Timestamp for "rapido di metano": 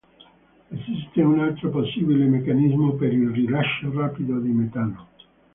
3.93-5.07